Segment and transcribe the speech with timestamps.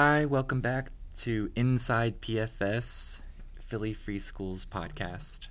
[0.00, 3.20] Hi, welcome back to Inside PFS,
[3.64, 5.48] Philly Free Schools podcast.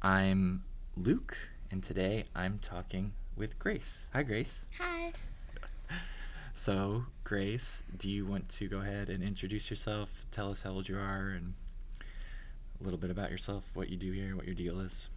[0.00, 0.64] I'm
[0.96, 1.36] Luke,
[1.70, 4.06] and today I'm talking with Grace.
[4.14, 4.64] Hi, Grace.
[4.80, 5.12] Hi.
[6.54, 10.24] So, Grace, do you want to go ahead and introduce yourself?
[10.30, 11.52] Tell us how old you are and
[12.00, 15.10] a little bit about yourself, what you do here, what your deal is.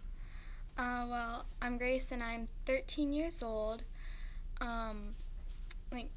[0.76, 3.84] Uh, well, I'm Grace and I'm 13 years old.
[4.60, 5.14] Um,
[5.90, 6.10] like,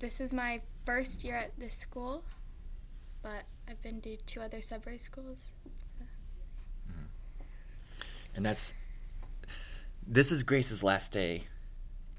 [0.00, 2.24] this is my first year at this school,
[3.22, 5.44] but I've been to two other Sudbury schools.
[6.88, 7.04] Mm-hmm.
[8.34, 8.74] And that's
[10.06, 11.44] this is Grace's last day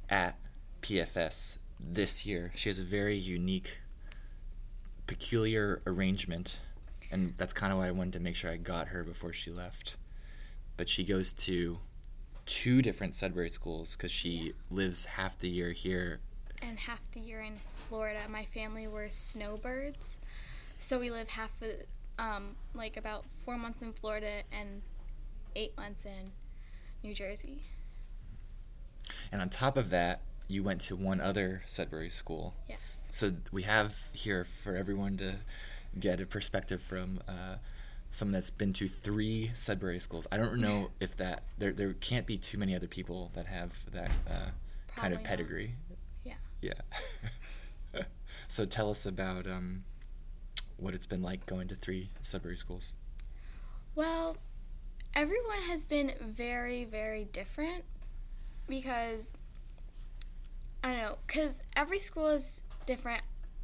[0.10, 0.40] at
[0.82, 2.52] PFS this year.
[2.56, 3.80] She has a very unique,
[5.08, 6.62] peculiar arrangement,
[7.12, 9.52] and that's kind of why I wanted to make sure I got her before she
[9.52, 9.98] left.
[10.78, 11.80] But she goes to
[12.46, 16.20] two different Sudbury schools because she lives half the year here.
[16.62, 18.20] And half the year in Florida.
[18.30, 20.18] My family were snowbirds,
[20.80, 21.70] so we live half of,
[22.18, 24.82] um, like about four months in Florida and
[25.56, 26.32] eight months in
[27.04, 27.64] New Jersey.
[29.32, 32.54] And on top of that, you went to one other Sudbury school.
[32.70, 33.08] Yes.
[33.12, 35.36] So we have here for everyone to
[36.00, 37.56] get a perspective from uh,
[38.12, 40.28] someone that's been to three Sudbury schools.
[40.32, 43.74] I don't know if that there there can't be too many other people that have
[43.92, 44.50] that uh,
[44.96, 45.76] kind of pedigree.
[46.62, 46.74] Yeah.
[48.48, 49.84] so tell us about um,
[50.78, 52.94] what it's been like going to three Sudbury schools.
[53.96, 54.38] Well,
[55.16, 57.84] everyone has been very, very different
[58.68, 59.34] because
[60.84, 63.22] I don't know, because every school is different,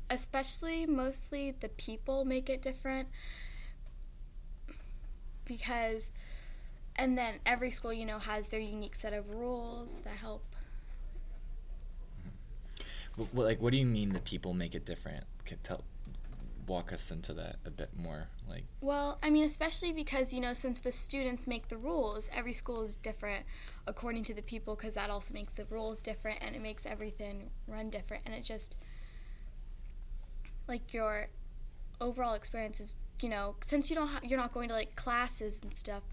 [0.09, 3.07] especially mostly the people make it different
[5.45, 6.11] because
[6.97, 10.43] and then every school you know has their unique set of rules that help
[13.33, 15.23] Like, what do you mean the people make it different?
[15.45, 15.83] Can tell,
[16.67, 18.27] walk us into that a bit more.
[18.47, 22.53] Like, Well, I mean, especially because, you know, since the students make the rules, every
[22.53, 23.45] school is different
[23.87, 27.49] according to the people because that also makes the rules different and it makes everything
[27.67, 28.23] run different.
[28.25, 28.75] And it just,
[30.67, 31.27] like, your
[31.99, 35.59] overall experience is, you know, since you don't ha- you're not going to like classes
[35.63, 36.03] and stuff,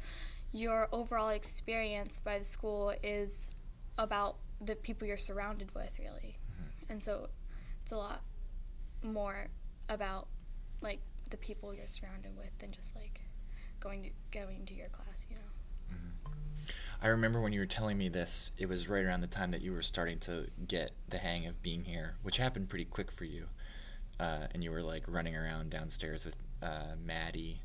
[0.53, 3.51] your overall experience by the school is
[3.99, 6.39] about the people you're surrounded with, really.
[6.89, 7.29] And so
[7.83, 8.23] it's a lot
[9.03, 9.49] more
[9.89, 10.29] about
[10.81, 11.01] like
[11.31, 13.21] the people you're surrounded with than just like
[13.81, 15.43] going to going to your class, you know.
[17.03, 19.61] I remember when you were telling me this, it was right around the time that
[19.61, 23.25] you were starting to get the hang of being here, which happened pretty quick for
[23.25, 23.49] you.
[24.19, 27.61] Uh, and you were like running around downstairs with uh, Maddie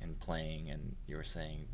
[0.00, 1.68] and playing, and you were saying,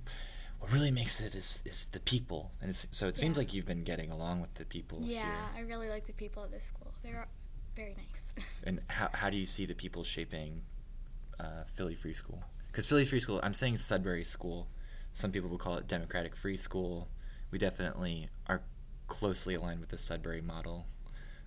[0.65, 3.41] "What really makes it is is the people." And it's so it seems Yeah.
[3.41, 5.51] like you've been getting along with the people Yeah, here.
[5.57, 6.93] I really like the people at this school.
[7.03, 7.29] They're
[7.77, 8.45] very nice.
[8.65, 10.65] And how how do you see the people shaping
[11.39, 12.43] uh, Philly Free School?
[12.69, 14.69] Because Philly Free School, I'm saying Sudbury School.
[15.13, 17.09] Some people would call it Democratic Free School.
[17.51, 18.63] We definitely are
[19.07, 20.87] closely aligned with the Sudbury model.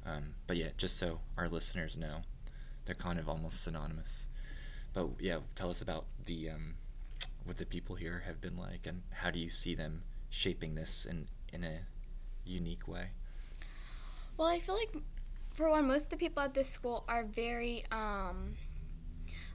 [0.06, 2.22] Um, but yeah, just so our listeners know,
[2.86, 4.28] they're kind of almost synonymous.
[4.94, 6.76] But yeah, tell us about the um,
[7.48, 11.06] what the people here have been like, and how do you see them shaping this
[11.06, 11.88] in in a
[12.46, 13.12] unique way?
[14.36, 14.96] Well, I feel like
[15.54, 18.56] for one, most of the people at this school are very um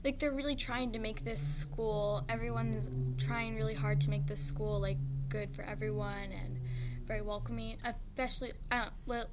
[0.03, 4.41] like they're really trying to make this school everyone's trying really hard to make this
[4.41, 4.97] school like
[5.29, 6.59] good for everyone and
[7.05, 9.25] very welcoming especially I don't, well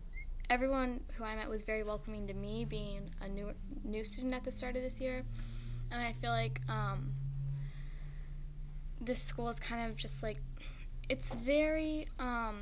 [0.49, 3.53] everyone who I met was very welcoming to me being a new
[3.85, 5.25] new student at the start of this year
[5.91, 7.15] and I feel like um
[9.01, 10.39] this school is kind of just like
[11.09, 12.57] it's very um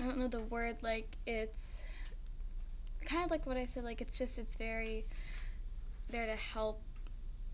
[0.00, 1.80] I don't know the word like it's
[3.04, 5.06] kind of like what I said like it's just it's very
[6.10, 6.82] there to help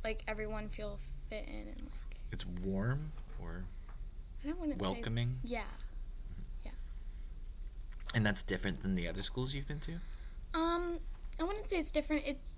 [0.05, 3.65] like everyone feel fit in and like It's warm or
[4.45, 5.63] I don't want to welcoming, Say, yeah.
[8.15, 9.93] and that's different than the other schools you've been to.
[10.55, 10.99] Um,
[11.41, 12.25] I wouldn't say it's different.
[12.27, 12.57] It's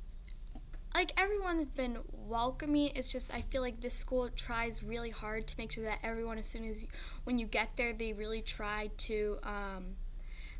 [0.95, 2.93] like everyone's been welcoming.
[2.95, 6.39] It's just I feel like this school tries really hard to make sure that everyone,
[6.39, 6.89] as soon as you,
[7.25, 9.97] when you get there, they really try to um,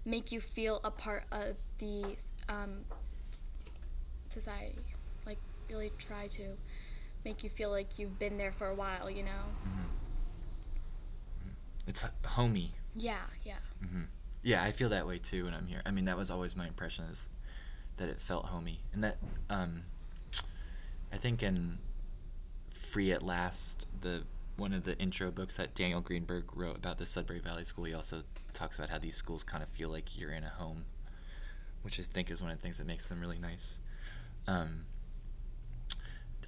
[0.05, 2.17] make you feel a part of the
[2.49, 2.85] um,
[4.31, 4.79] society.
[5.25, 5.39] Like
[5.71, 6.57] really try to
[7.25, 9.09] make you feel like you've been there for a while.
[9.09, 9.31] You know?
[11.87, 12.73] It's homey.
[12.97, 13.57] Yeah, yeah.
[14.43, 15.81] Yeah, I feel that way too when I'm here.
[15.87, 17.29] I mean, that was always my impression is
[17.97, 19.17] that it felt homey, and that
[19.49, 19.85] um,
[21.15, 21.79] I think in
[22.75, 24.25] Free at Last, the
[24.57, 27.95] one of the intro books that Daniel Greenberg wrote about the Sudbury Valley School, he
[27.95, 28.23] also
[28.53, 30.87] talks about how these schools kind of feel like you're in a home,
[31.83, 33.81] which I think is one of the things that makes them really nice.
[34.49, 34.87] Um,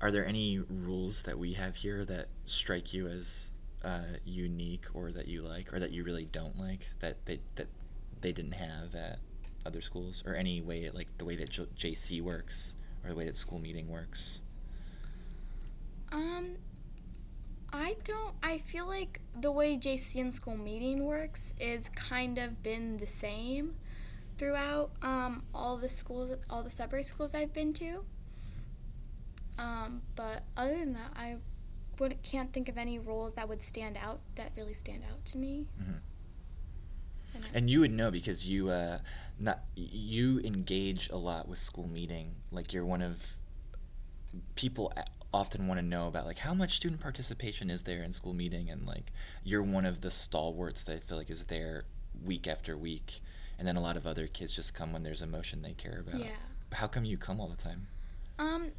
[0.01, 3.53] are there any rules that we have here that strike you as
[3.85, 7.69] uh, unique or that you like or that you really don't like that they that
[8.21, 9.21] they didn't have at
[9.65, 12.75] other schools or any way like the way that J- JC works
[13.05, 14.43] or the way that school meeting works?
[16.12, 16.56] Um,
[17.73, 18.35] I don't.
[18.43, 23.06] I feel like the way JC and school meeting works is kind of been the
[23.06, 23.75] same
[24.38, 28.05] throughout um, all the schools, all the Sudbury schools I've been to.
[29.58, 31.37] Um, but other than that, I
[31.99, 35.38] wouldn't, can't think of any roles that would stand out that really stand out to
[35.38, 35.67] me.
[35.81, 36.00] Mhm.
[37.35, 38.99] And And you would know because you uh,
[39.38, 42.37] not you engage a lot with school meeting.
[42.50, 43.37] Like you're one of
[44.55, 44.93] people
[45.32, 48.70] often want to know about like how much student participation is there in school meeting,
[48.70, 49.12] and like
[49.44, 51.84] you're one of the stalwarts that I feel like is there
[52.25, 53.20] week after week.
[53.58, 56.05] And then a lot of other kids just come when there's a motion they care
[56.06, 56.20] about.
[56.20, 56.26] Yeah.
[56.73, 57.87] How come you come all the time?
[58.38, 58.73] Um,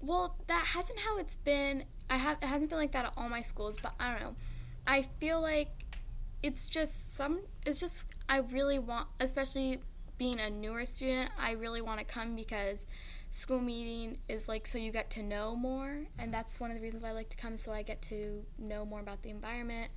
[0.00, 1.84] well, that hasn't how it's been.
[2.08, 4.34] I have it hasn't been like that at all my schools, but I don't know.
[4.86, 5.68] I feel like
[6.42, 7.40] it's just some.
[7.66, 9.80] It's just I really want, especially
[10.18, 12.86] being a newer student, I really want to come because
[13.34, 16.80] school meeting is like so you get to know more, and that's one of the
[16.80, 17.56] reasons why I like to come.
[17.56, 19.90] So I get to know more about the environment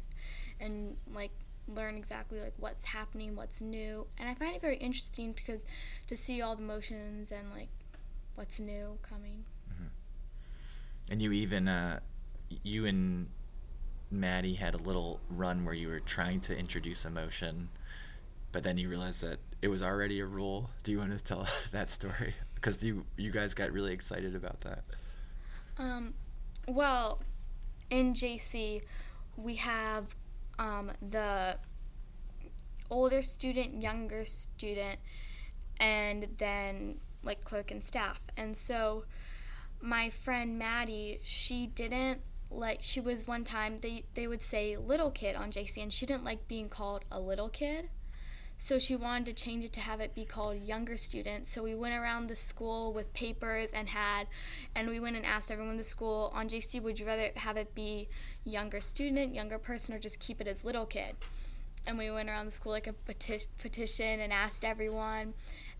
[0.60, 1.30] and like
[1.68, 5.66] learn exactly like what's happening, what's new, and I find it very interesting because
[6.08, 7.70] to see all the motions and like
[8.34, 9.46] what's new coming.
[11.10, 12.00] And you even uh,
[12.64, 13.30] you and
[14.10, 17.70] Maddie had a little run where you were trying to introduce a motion,
[18.52, 20.72] but then you realized that it was already a rule.
[20.82, 22.34] Do you want to tell that story?
[22.68, 24.84] Because you you guys got really excited about that.
[25.78, 26.16] Um,
[26.68, 27.22] well,
[27.90, 28.82] in JC,
[29.38, 30.14] we have
[30.60, 31.60] um, the
[32.90, 35.00] older student, younger student,
[35.80, 38.20] and then like clerk and staff.
[38.36, 39.06] And so,
[39.80, 42.20] my friend Maddie, she didn't
[42.52, 42.80] like.
[42.82, 46.26] She was one time they they would say little kid on JC, and she didn't
[46.26, 47.88] like being called a little kid.
[48.58, 51.48] So she wanted to change it to have it be called younger student.
[51.48, 54.28] So we went around the school with papers and had,
[54.76, 57.56] and we went and asked everyone in the school on JC, would you rather have
[57.56, 58.10] it be
[58.44, 61.16] younger student, younger person, or just keep it as little kid?
[61.86, 65.36] And we went around the school like a peti- petition and asked everyone.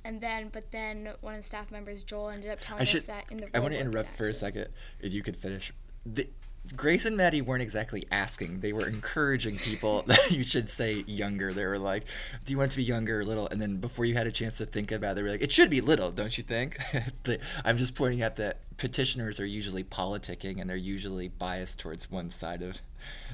[0.06, 3.02] And then, but then one of the staff members, Joel, ended up telling should.
[3.02, 3.58] us that in the.
[3.58, 4.68] I want to interrupt for a second.
[5.02, 5.74] If you could finish.
[6.06, 6.30] The,
[6.76, 11.54] Grace and Maddie weren't exactly asking; they were encouraging people that you should say younger.
[11.54, 12.06] They were like,
[12.46, 14.32] "Do you want it to be younger or little?" And then before you had a
[14.32, 16.78] chance to think about it, they were like, "It should be little, don't you think?"
[17.24, 22.10] But I'm just pointing out that petitioners are usually politicking, and they're usually biased towards
[22.12, 22.82] one side of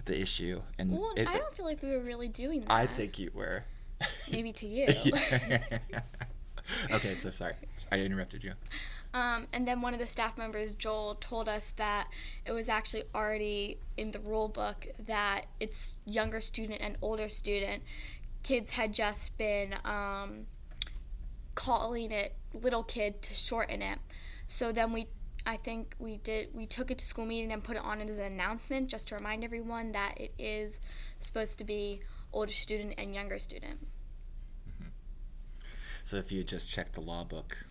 [0.06, 0.62] the issue.
[0.78, 2.72] And Well, it- I don't feel like we were really doing that.
[2.72, 3.66] I think you were.
[4.32, 4.88] Maybe to you.
[6.94, 7.54] Okay, so sorry,
[7.92, 8.54] I interrupted you.
[9.14, 12.08] Um, and then one of the staff members, Joel, told us that
[12.46, 17.84] it was actually already in the rule book that it's younger student and older student.
[18.42, 20.48] Kids had just been um,
[21.54, 24.00] calling it little kid to shorten it.
[24.48, 25.08] So then we,
[25.46, 28.18] I think we did, we took it to school meeting and put it on as
[28.18, 30.80] an announcement just to remind everyone that it is
[31.20, 32.02] supposed to be
[32.34, 33.88] older student and younger student.
[36.04, 37.66] So if you had just checked the law book,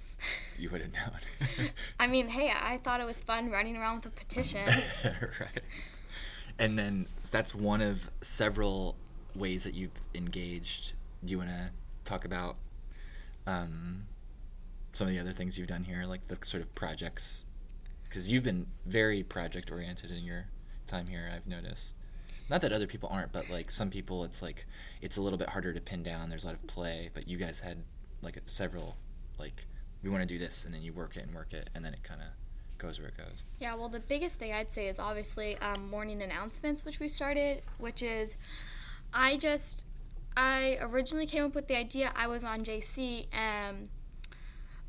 [0.59, 1.69] you would have known.
[2.01, 4.67] I mean, hey, I thought it was fun running around with a petition.
[5.05, 5.63] right.
[6.59, 8.97] And then so that's one of several
[9.35, 10.93] ways that you've engaged.
[11.25, 11.71] Do you want to
[12.05, 12.57] talk about
[13.47, 14.05] um,
[14.93, 17.45] some of the other things you've done here, like the sort of projects?
[18.05, 20.47] Because you've been very project oriented in your
[20.87, 21.97] time here, I've noticed.
[22.51, 24.67] Not that other people aren't, but like some people, it's like
[25.01, 26.29] it's a little bit harder to pin down.
[26.29, 27.79] There's a lot of play, but you guys had
[28.23, 28.97] like several,
[29.39, 29.67] like
[30.03, 31.93] we want to do this, and then you work it and work it, and then
[31.93, 32.29] it kind of
[32.79, 33.45] goes where it goes.
[33.61, 37.63] Yeah, well, the biggest thing I'd say is obviously um, morning announcements, which we started,
[37.79, 38.37] which is
[39.13, 39.85] I just,
[40.37, 42.13] I originally came up with the idea.
[42.17, 43.89] I was on JC, and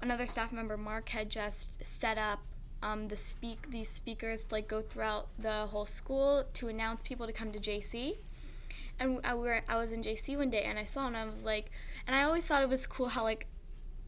[0.01, 2.39] another staff member, Mark, had just set up
[2.83, 7.31] um, the speak these speakers like go throughout the whole school to announce people to
[7.31, 8.17] come to JC.
[8.99, 11.43] And I were I was in JC one day and I saw and I was
[11.43, 11.71] like,
[12.07, 13.47] and I always thought it was cool how like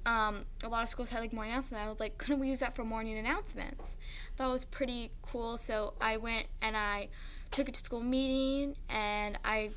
[0.06, 1.84] um, a lot of schools had like morning announcements.
[1.84, 3.96] I was like, couldn't we use that for morning announcements?
[4.38, 5.58] That was pretty cool.
[5.58, 7.10] So I went and I
[7.52, 9.72] took it to school meeting and I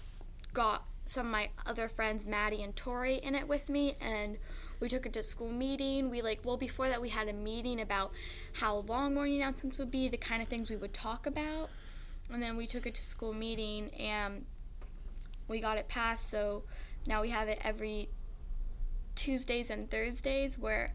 [0.53, 4.37] got some of my other friends, Maddie and Tori, in it with me and
[4.81, 6.11] we took it to school meeting.
[6.11, 8.13] We like well before that we had a meeting about
[8.55, 11.71] how long morning announcements would be, the kind of things we would talk about.
[12.31, 14.45] And then we took it to school meeting and
[15.49, 16.65] we got it passed so
[17.09, 18.11] now we have it every
[19.15, 20.95] Tuesdays and Thursdays where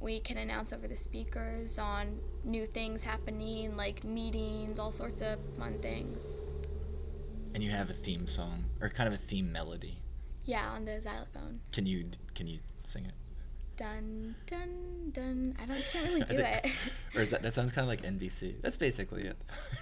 [0.00, 5.38] we can announce over the speakers on new things happening, like meetings, all sorts of
[5.58, 6.28] fun things.
[7.54, 9.98] And you have a theme song or kind of a theme melody.
[10.44, 11.60] Yeah, on the xylophone.
[11.72, 13.12] Can you can you sing it?
[13.76, 15.56] Dun dun dun.
[15.60, 16.70] I don't can't really do it.
[17.14, 18.62] or is that that sounds kind of like NBC?
[18.62, 19.36] That's basically it.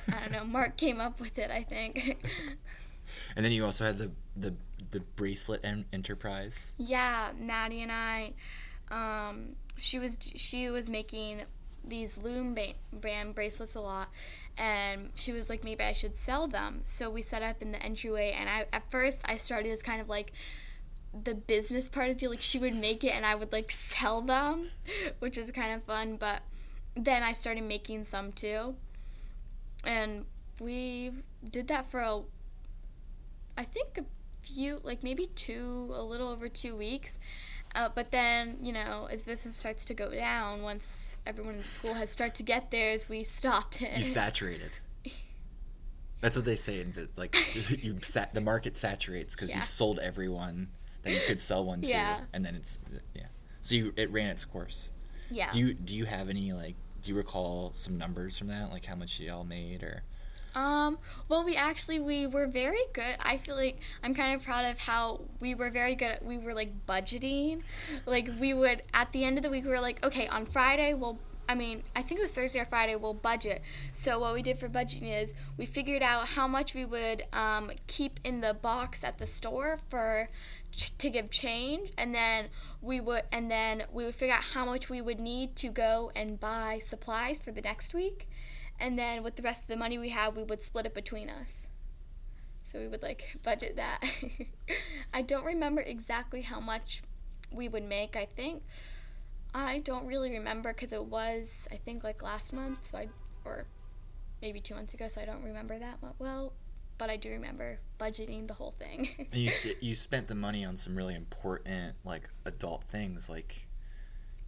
[0.08, 0.44] I don't know.
[0.44, 2.24] Mark came up with it, I think.
[3.36, 4.54] And then you also had the the
[4.90, 6.72] the bracelet en- enterprise.
[6.78, 8.32] yeah, Maddie and I.
[8.90, 11.42] Um, she was she was making
[11.84, 14.08] these loom ba- brand bracelets a lot,
[14.58, 16.82] and she was like, maybe I should sell them.
[16.86, 20.00] So we set up in the entryway, and I at first I started as kind
[20.00, 20.32] of like
[21.12, 22.28] the business part of it.
[22.28, 24.70] Like she would make it, and I would like sell them,
[25.20, 26.16] which is kind of fun.
[26.16, 26.42] But
[26.94, 28.74] then I started making some too,
[29.84, 30.26] and
[30.60, 31.12] we
[31.48, 32.20] did that for a
[33.56, 34.00] I think
[34.54, 37.18] few, like maybe two, a little over two weeks.
[37.74, 41.94] Uh, but then, you know, as business starts to go down, once everyone in school
[41.94, 43.96] has started to get theirs, we stopped it.
[43.96, 44.70] You saturated.
[46.20, 47.34] That's what they say in like
[47.82, 49.56] you sat the market saturates because Yeah.
[49.58, 50.68] you've sold everyone
[51.02, 52.20] that you could sell one to, Yeah.
[52.32, 52.78] and then it's
[53.14, 53.26] yeah.
[53.62, 54.90] So you it ran its course.
[55.30, 55.50] yeah.
[55.50, 58.84] Do you do you have any like do you recall some numbers from that like
[58.84, 60.02] how much y'all made or
[60.54, 63.16] Um, well, we actually we were very good.
[63.20, 66.08] I feel like I'm kind of proud of how we were very good.
[66.08, 67.62] At, we were like budgeting.
[68.06, 70.94] Like we would at the end of the week we were like, okay, on Friday
[70.94, 71.18] we'll.
[71.48, 72.94] I mean, I think it was Thursday or Friday.
[72.94, 73.62] We'll budget.
[73.92, 77.72] So what we did for budgeting is we figured out how much we would um,
[77.88, 80.28] keep in the box at the store for
[80.98, 82.46] to give change, and then
[82.80, 86.12] we would and then we would figure out how much we would need to go
[86.14, 88.28] and buy supplies for the next week
[88.80, 91.30] and then with the rest of the money we had we would split it between
[91.30, 91.68] us.
[92.64, 94.00] So we would like budget that.
[95.14, 97.02] I don't remember exactly how much
[97.52, 98.62] we would make i think.
[99.52, 103.08] I don't really remember because it was i think like last month so i
[103.44, 103.64] or
[104.40, 106.52] maybe two months ago so i don't remember that mu- well
[106.98, 109.08] but i do remember budgeting the whole thing.
[109.18, 113.66] And you you spent the money on some really important like adult things like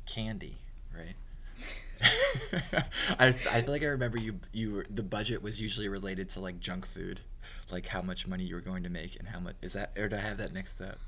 [0.06, 0.58] candy,
[0.96, 1.14] right?
[3.18, 6.60] I, I feel like I remember you you the budget was usually related to like
[6.60, 7.20] junk food,
[7.70, 10.08] like how much money you were going to make and how much is that or
[10.08, 10.98] do I have that mixed up?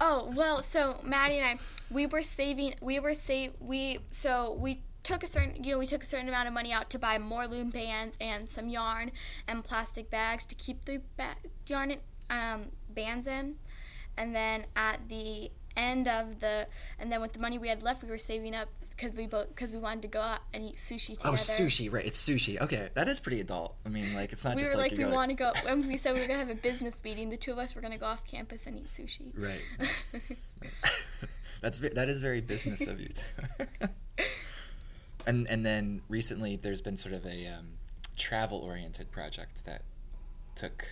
[0.00, 2.74] Oh well, so Maddie and I, we were saving.
[2.80, 3.52] We were save.
[3.60, 6.72] We so we took a certain, you know, we took a certain amount of money
[6.72, 9.10] out to buy more loom bands and some yarn
[9.48, 11.98] and plastic bags to keep the ba- yarn in,
[12.30, 13.56] um, bands in,
[14.16, 16.66] and then at the end of the,
[16.98, 19.48] and then with the money we had left, we were saving up because we both
[19.48, 21.30] because we wanted to go out and eat sushi together.
[21.30, 22.04] Oh, sushi, right?
[22.04, 22.60] It's sushi.
[22.60, 23.76] Okay, that is pretty adult.
[23.84, 25.52] I mean, like it's not We just were like, like, we want to go.
[25.64, 27.82] When we said we were gonna have a business meeting, the two of us were
[27.82, 29.32] gonna go off campus and eat sushi.
[29.36, 29.62] Right.
[29.78, 30.54] That's
[31.60, 33.08] that's that is very business of you.
[33.08, 33.88] too.
[35.26, 37.78] and and then recently there's been sort of a um,
[38.16, 39.82] travel oriented project that
[40.54, 40.86] took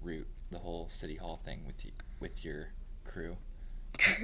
[0.00, 2.68] root the whole city hall thing with you with your
[3.04, 3.36] crew.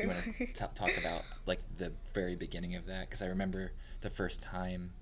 [0.00, 3.72] You want to t- talk about like the very beginning of that because I remember
[4.00, 4.92] the first time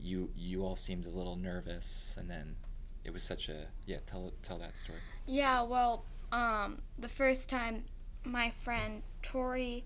[0.00, 2.56] you you all seemed a little nervous and then
[3.04, 4.98] it was such a yeah tell tell that story.
[5.26, 7.84] Yeah, well, um, the first time
[8.24, 9.84] my friend Tori,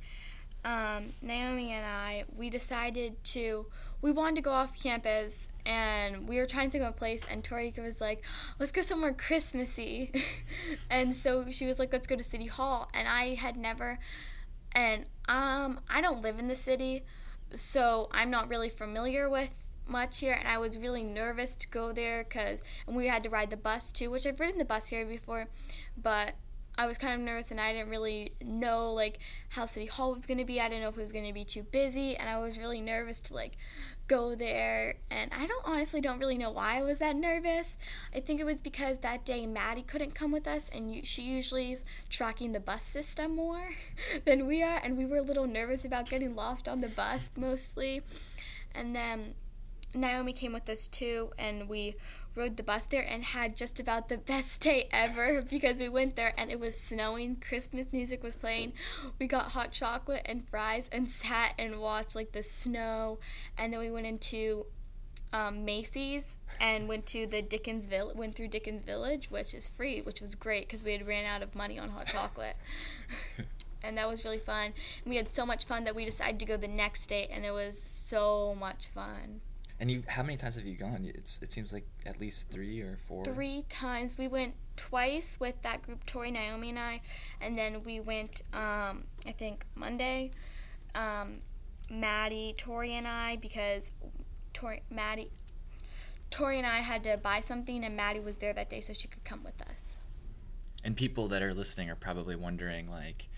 [0.65, 3.67] um, Naomi, and I, we decided to,
[4.03, 7.23] we wanted to go off campus and we were trying to think of a place,
[7.31, 8.23] and Tori was like,
[8.59, 10.13] let's go somewhere Christmassy.
[10.91, 12.89] and so she was like, let's go to City Hall.
[12.95, 13.99] And I had never,
[14.73, 17.05] and um, I don't live in the city,
[17.55, 21.93] so I'm not really familiar with much here and I was really nervous to go
[21.93, 24.89] there cuz and we had to ride the bus too which I've ridden the bus
[24.89, 25.47] here before
[25.97, 26.35] but
[26.79, 29.19] I was kind of nervous and I didn't really know like
[29.51, 30.61] how City Hall was going to be.
[30.61, 32.81] I didn't know if it was going to be too busy and I was really
[32.81, 33.53] nervous to like
[34.09, 34.97] go there.
[35.11, 37.77] And I don't honestly don't really know why I was that nervous.
[38.15, 41.73] I think it was because that day Maddie couldn't come with us and she usually
[41.73, 43.71] is tracking the bus system more
[44.25, 47.31] than we are and we were a little nervous about getting lost on the bus
[47.37, 48.03] mostly.
[48.75, 49.35] And then
[49.97, 51.97] Naomi came with us too, and we
[52.37, 56.17] rode the bus there and had just about the best day ever because we went
[56.17, 57.37] there and it was snowing.
[57.37, 58.73] Christmas music was playing.
[59.19, 63.19] We got hot chocolate and fries and sat and watched like the snow.
[63.57, 64.67] And then we went into
[65.33, 70.01] um, Macy's and went to the Dickens Village, went through Dickens Village, which is free,
[70.01, 72.57] which was great because we had ran out of money on hot chocolate.
[73.83, 74.73] and that was really fun.
[75.05, 77.45] And we had so much fun that we decided to go the next day, and
[77.45, 79.41] it was so much fun.
[79.79, 81.05] And you, how many times have you gone?
[81.15, 83.25] It's it seems like at least three or four.
[83.25, 84.17] Three times.
[84.17, 87.01] We went twice with that group, Tori, Naomi, and I,
[87.41, 88.43] and then we went.
[88.53, 90.31] Um, I think Monday.
[90.95, 91.43] Um,
[91.91, 93.91] Maddie, Tori, and I because
[94.53, 95.31] Tori, Maddie,
[96.31, 99.09] Tori and I had to buy something, and Maddie was there that day, so she
[99.09, 99.99] could come with us.
[100.85, 103.29] And people that are listening are probably wondering, like,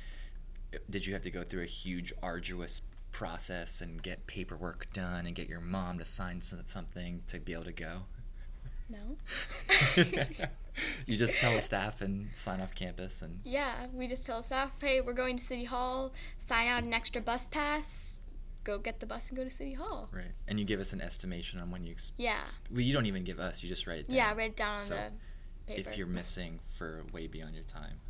[0.89, 2.81] did you have to go through a huge, arduous
[3.13, 7.65] process and get paperwork done and get your mom to sign something to be able
[7.65, 8.03] to go?
[8.91, 9.17] No.
[11.07, 14.45] you just tell the staff and sign off campus and yeah, we just tell the
[14.45, 16.13] staff, hey, we're going to City Hall.
[16.39, 18.19] Sign out an extra bus pass.
[18.65, 20.09] Go get the bus and go to City Hall.
[20.13, 21.93] Right, and you give us an estimation on when you.
[21.93, 22.37] Ex- Yeah.
[22.71, 23.63] Well, you don't even give us.
[23.63, 24.17] You just write it down.
[24.17, 24.95] Yeah, write it down on So,
[25.67, 25.91] the paper.
[25.91, 28.01] if you're missing for way beyond your time.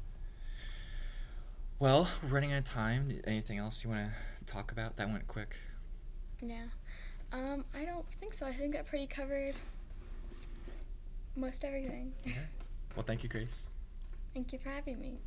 [1.78, 3.21] Well, we're running out of time.
[3.25, 4.97] Anything else you want to talk about?
[4.97, 5.57] That went quick.
[6.40, 6.64] Yeah.
[7.33, 8.47] Um, I don't think so.
[8.47, 9.55] I think that pretty covered
[11.37, 12.12] most everything.
[12.97, 13.69] Well, thank you, Grace.
[14.35, 15.19] Thank you for having me.